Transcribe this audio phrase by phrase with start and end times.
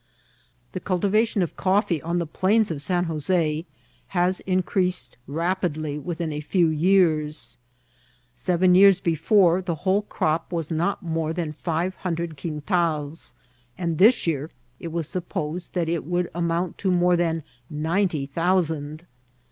[0.71, 3.65] The cultivation of coffee on the plains of San Jos^
[4.07, 7.59] has increased rapidly within a few years.
[8.33, 13.35] Seven years before the whole crop was not more than five hundred quintals,
[13.77, 19.05] and this year it was supposed that it would amount to more than ninety thousand.